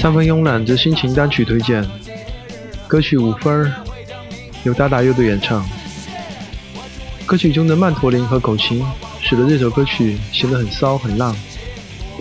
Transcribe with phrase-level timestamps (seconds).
[0.00, 1.84] 三分慵懒之心情单曲推荐，
[2.86, 3.68] 歌曲五分，
[4.62, 5.68] 由达达乐队演唱。
[7.26, 8.80] 歌曲中的曼陀林和口琴，
[9.20, 11.34] 使得这首歌曲显得很骚很浪。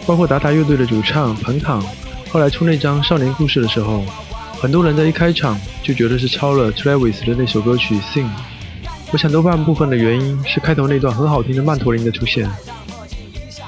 [0.08, 1.80] 包括达达乐队的主唱彭坦，
[2.31, 4.03] 后来出那张《少年故事》的时候，
[4.59, 8.25] 很多人在一开场就觉得是抄了 Travis 的那首歌曲《Sing》。
[9.11, 12.50] 我想多半部分的原因是开头那段很好听的曼陀林的出现。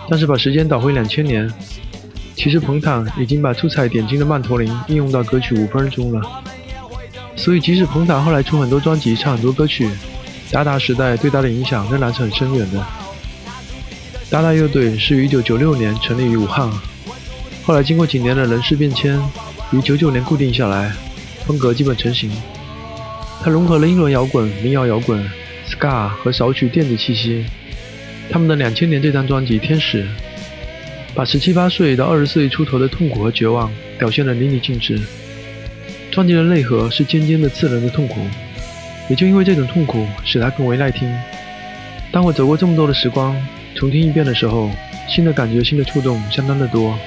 [0.09, 1.47] 但是把时间倒回两千年。
[2.41, 6.41] 其实彭坦已经把出彩点睛的曼陀林应用到歌曲五分钟了，
[7.35, 9.89] 所以即使彭坦后来出很多专辑、唱很多歌曲，
[10.49, 12.81] 达达时代对他的影响仍然是很深远的。
[14.29, 16.71] 达达乐队是于1996年成立于武汉，
[17.65, 19.19] 后来经过几年的人事变迁，
[19.73, 20.93] 于99年固定下来，
[21.45, 22.31] 风格基本成型。
[23.43, 25.29] 它融合了英伦摇滚、民谣摇滚、
[25.69, 27.43] ska 和少许电子气息。
[28.31, 30.03] 他们的2000年这张专辑《天使》。
[31.13, 34.99] 把十七八岁到二十岁出头的痛苦和绝望表现得淋漓尽致。
[36.11, 38.21] 专辑的内核是尖尖的、刺人的痛苦，
[39.09, 41.09] 也就因为这种痛苦，使它更为耐听。
[42.11, 43.35] 当我走过这么多的时光，
[43.75, 44.71] 重听一遍的时候，
[45.07, 46.97] 新的感觉、新的触动相当的多。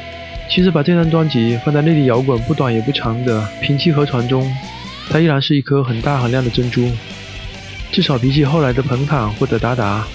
[0.49, 4.49] 其实把这张专辑放在内地摇滚不短也不长的平气河船中，
[5.09, 6.91] 它依然是一颗很大很亮的珍珠。
[7.91, 10.07] 至少比起后来的彭坦或者达达，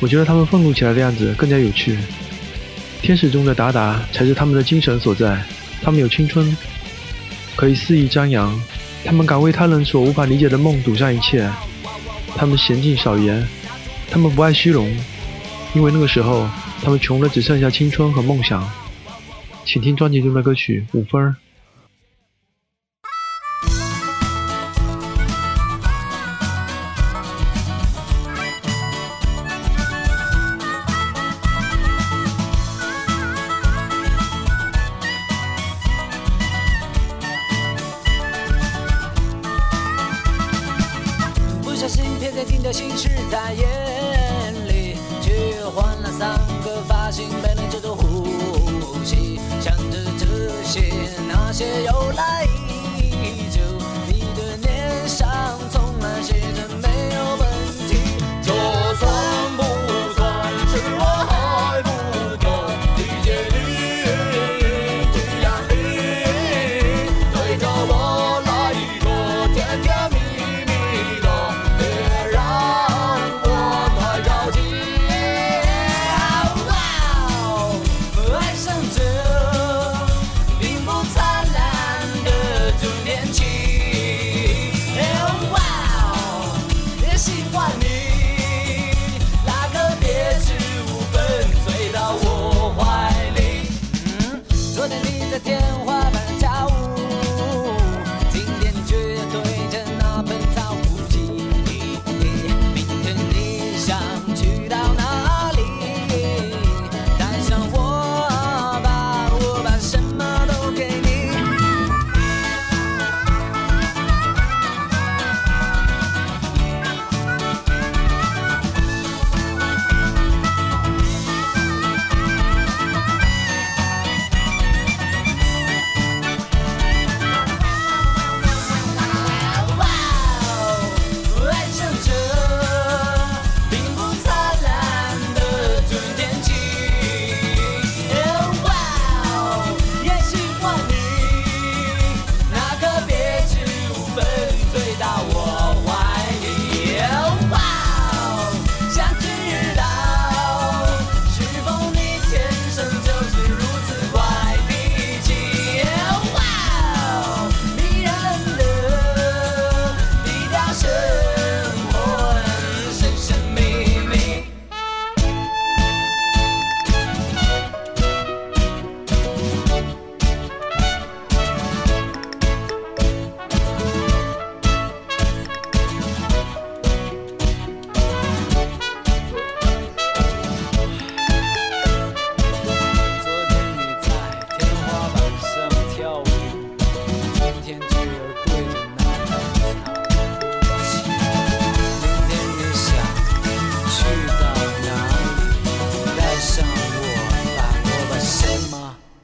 [0.00, 1.96] 我觉得他们愤怒起来的样子更加有趣。
[3.04, 5.38] 天使中的达达才是他们的精神所在。
[5.82, 6.56] 他们有青春，
[7.54, 8.58] 可以肆意张扬。
[9.04, 11.46] 他们敢为他人所无法理解的梦赌上一切。
[12.34, 13.46] 他们娴静少言。
[14.10, 14.90] 他们不爱虚荣，
[15.74, 16.48] 因为那个时候
[16.82, 18.66] 他们穷的只剩下青春和梦想。
[19.66, 21.22] 请听专辑中的歌曲《五分》。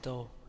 [0.00, 0.40] Santo.